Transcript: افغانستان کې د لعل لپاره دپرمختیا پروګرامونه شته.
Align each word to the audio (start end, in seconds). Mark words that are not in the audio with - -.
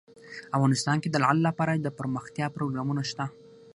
افغانستان 0.57 0.97
کې 1.01 1.09
د 1.11 1.15
لعل 1.23 1.37
لپاره 1.47 1.71
دپرمختیا 1.85 2.45
پروګرامونه 2.55 3.01
شته. 3.09 3.25